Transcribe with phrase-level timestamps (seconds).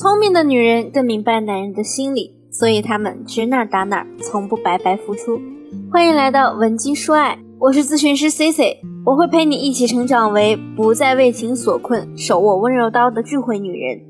[0.00, 5.40] 聪明的女人更明白男人的心理，所以她们指哪打哪，从不白白付出。
[5.90, 14.00] 欢迎来到文姬说爱，我是咨询师 C C，我会陪你一起成长为不再为情所困、手握温柔刀的智慧女人。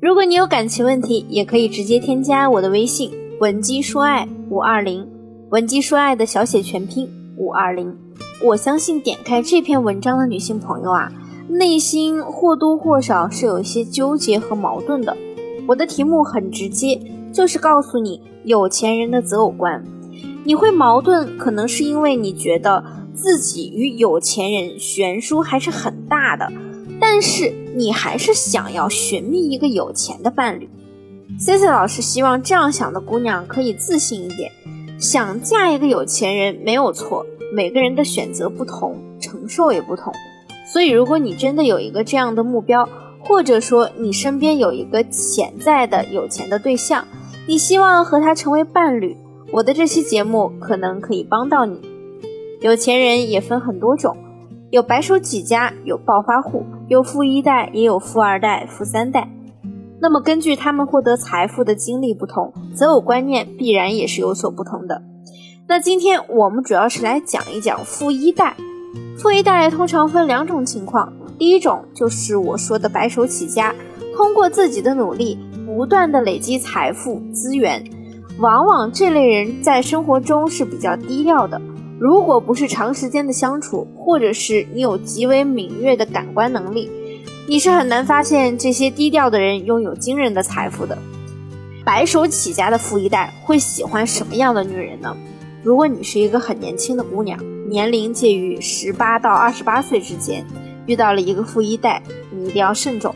[0.00, 5.06] 如果你有感情问题，也可以直接添加我的微信文姬说爱五二零，
[5.50, 7.06] 文姬说爱的小写全拼
[7.36, 7.94] 五二零。
[8.42, 11.12] 我相信点开这篇文章的女性朋友啊。
[11.50, 15.16] 内心或多或少是有一些纠结和矛盾的。
[15.68, 16.98] 我的题目很直接，
[17.30, 19.84] 就是告诉你有钱人的择偶观。
[20.42, 22.82] 你会矛盾，可能是因为你觉得
[23.12, 26.50] 自己与有钱人悬殊还是很大的，
[26.98, 30.66] 但是你还是想要寻觅一个有钱的伴侣。
[31.38, 34.50] C C 老师希望这样想的姑娘可以自信一点，
[34.98, 40.10] 想嫁一个有钱人没有错，每个人的选择不同，承受也不同。
[40.72, 42.88] 所以，如果你真的有一个这样的目标，
[43.28, 47.06] 或者说你身边有一个潜在的有钱的对象，
[47.46, 49.14] 你希望和他成为伴侣，
[49.52, 51.78] 我的这期节目可能可以帮到你。
[52.62, 54.16] 有钱人也分很多种，
[54.70, 59.28] 有白手起家，有暴发户，有富一代，也有富二代、富三代。
[60.00, 65.02] 那么，根据他们获得财富的经历不同，择偶观念必然也是有所不同的。
[65.66, 68.56] 那今天我们主要是来讲一讲富一代。
[69.18, 73.74] 富一代通常分两种情况，第一种就是我说的白手起家，
[74.16, 77.84] 通过自己的努力不断的累积财富资源。
[78.40, 81.60] 往往这类人在生活中是比较低调的，
[81.98, 86.90] 如果不是长时间的相处，或者是你有极为敏锐的感官能力，
[87.48, 90.98] 你是很难发现这些低调的人拥有惊人的财富的。
[91.84, 95.16] 白手起家的富一代会喜欢什么样的女人呢？
[95.62, 100.44] 如果你是一个很年轻的姑娘，年龄介于十八到二十八岁之间，
[100.88, 103.14] 遇到了一个富一代，你一定要慎重。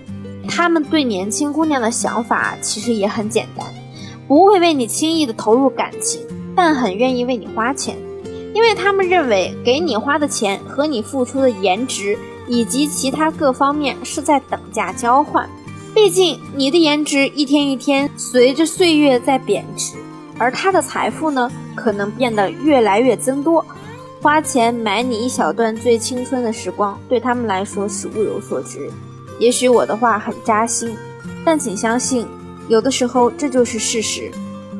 [0.48, 3.66] 他们对年轻姑娘的想法其实也很简单，
[4.28, 6.20] 不会为你轻易的投入感情，
[6.54, 7.96] 但很愿意为你花钱，
[8.54, 12.16] 因为他们认为给你花的钱和你付出的颜值
[12.46, 15.48] 以及其他各方面是在等价交换。
[15.94, 19.94] 毕竟你的颜值一天一天随着岁月在贬值。
[20.38, 23.64] 而他的财富呢，可能变得越来越增多，
[24.22, 28.88] 花钱买你一小段最青春的时光，对他们来说是物有所值。
[29.40, 30.96] 也许我的话很扎心，
[31.44, 32.24] 但请相信，
[32.68, 34.30] 有的时候这就是事实。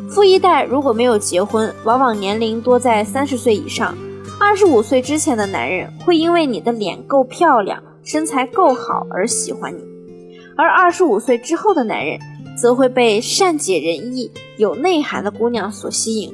[0.09, 3.93] 富一代如果没有结婚，往往年龄多在三十岁以上。
[4.39, 9.81] 二十五岁之前的男人会因为你的脸够漂亮、身材够好而喜欢你，
[10.57, 12.17] 而二十五岁之后的男人。
[12.55, 16.31] 则会被善解人意、有内涵的姑娘所吸引。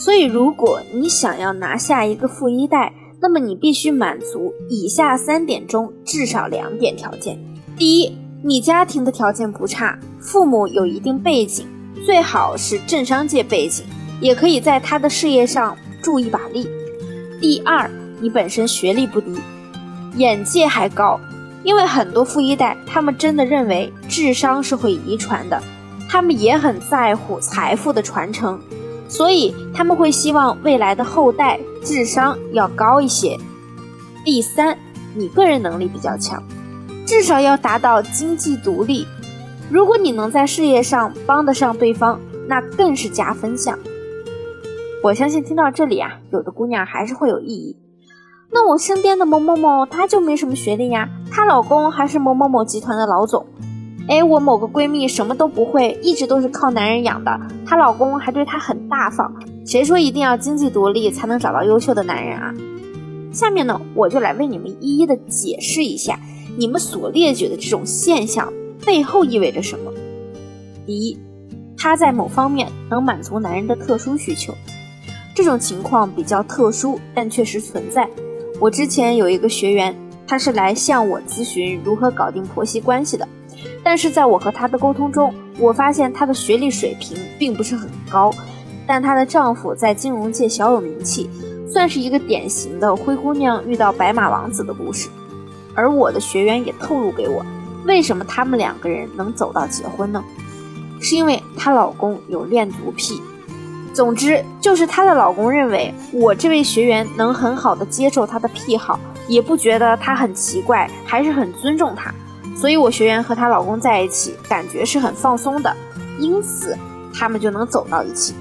[0.00, 2.90] 所以，如果你想要拿下一个富一代，
[3.20, 7.38] 那么你必须满足以下三点中至少两点条件：
[7.76, 11.66] 第一，你家庭的条件不差，父母有一定背景，
[12.06, 13.84] 最好是政商界背景，
[14.22, 16.64] 也可以在他的事业上助一把力；
[17.38, 17.90] 第二，
[18.22, 19.38] 你本身学历不低，
[20.16, 21.20] 眼界还高。
[21.62, 25.62] 因为很多富一代，他们真的认为智商是会遗传的，
[26.08, 28.58] 他们也很在乎财富的传承，
[29.10, 33.36] 所以他们会希望未来的后代智商要高一些。
[34.24, 34.78] 第三，
[35.16, 36.40] 你个人能力比较强，
[37.04, 39.04] 至少要达到经济独立。
[39.68, 43.76] 如果你能在事业上帮得上对方，那更是加分项。
[45.02, 47.76] 我相信听到这里啊，有的姑娘还是会有异议。
[48.52, 53.44] 那我身边的某某某，她就没什么学历呀，她老公还是某某某集团的老总。
[54.10, 57.30] 哎，我某个闺蜜什么都不会，一直都是靠男人养的，
[57.64, 59.32] 她老公还对她很大方。
[59.64, 62.52] 谁说一定要经济独立才能找到优秀的男人啊？
[63.32, 66.18] 下面呢，我就来为你们一一的解释一下，
[66.58, 68.52] 你们所列举的这种现象
[68.84, 69.92] 背后意味着什么。
[70.84, 71.16] 第一，
[71.76, 74.52] 她在某方面能满足男人的特殊需求，
[75.36, 78.10] 这种情况比较特殊，但确实存在。
[78.58, 79.94] 我之前有一个学员，
[80.26, 83.28] 她是来向我咨询如何搞定婆媳关系的。
[83.82, 88.32] 但是在我和她的沟通中，我发现她的学历水平并不是很高，
[88.86, 91.28] 但她的丈夫在金融界小有名气，
[91.72, 95.08] 算是一个典型的灰姑娘遇到白马王子的故事。
[95.74, 97.44] 而我的学员也透露给我，
[97.86, 100.22] 为什么他们两个人能走到结婚呢？
[101.00, 103.20] 是因为她老公有恋足癖。
[103.92, 112.12] 总之，就是她的老公认为我这位学员能很好的接受她的癖好，也不觉得她很奇怪，还是很尊重她，
[112.56, 115.74] 所以我学员和她老公在一起，感觉是很放松的，
[116.18, 116.76] 因此
[117.14, 118.34] 他们就能走到一起。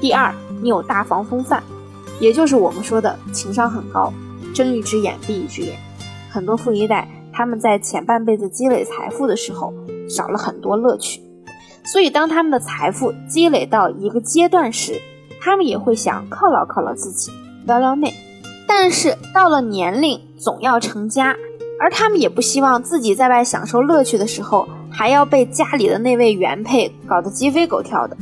[0.00, 1.62] 第二，你有大房风范，
[2.20, 4.12] 也就是我们说的情商很高，
[4.54, 5.78] 睁一只眼闭一只眼。
[6.30, 9.72] 很多富一代他们在前半辈子积累财富的时候，
[10.08, 11.20] 少了很多乐趣，
[11.84, 15.00] 所以当他们的财富积累到一个阶段时，
[15.40, 17.32] 他们也会想犒劳犒劳自己，
[17.64, 18.14] 撩撩妹。
[18.68, 21.36] 但是到了年龄，总要成家，
[21.78, 28.16] 而他们也不希望自己在外享受乐趣的时候，还要被家里的那位原配搞得鸡飞狗跳的。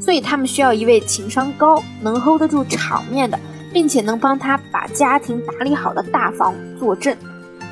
[0.00, 3.38] 所以他们需要一位情商高、能 hold 得住场面的，
[3.72, 7.16] 并且能帮他把家庭打理好的大房坐镇。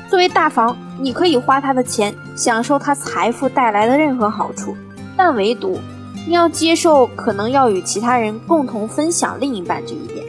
[0.09, 4.75] 作为大房，你可以花他的钱，享受他财富带来的任何好处，
[5.17, 5.77] 但唯独
[6.27, 10.25] 你要接受可能要与其他人共同分享另一半这一点。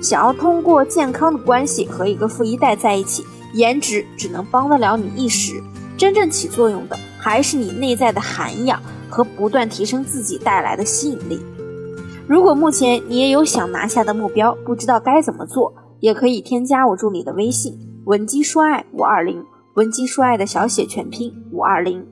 [0.00, 5.62] 想要通过健康的关系和一个富一代在一起，颜值只能帮得了你一时，
[5.96, 8.80] 真正起作用的还是你内在的涵养。
[9.12, 11.38] 和不断提升自己带来的吸引力。
[12.26, 17.78] 如果目前你也有想拿下的目标，不知道该怎么做，也可以添加我助理的微信
[18.08, 19.44] “文姬说爱五二零”，
[19.76, 22.06] 文姬说爱的小写全拼五二零，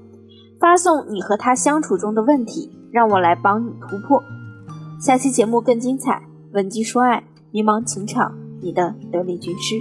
[0.60, 4.22] 发送你和他相处中的问题，让我来帮你突破。
[5.00, 6.22] 下期节目更精彩，
[6.52, 9.76] 文姬说爱，迷茫情场，你的得力军师。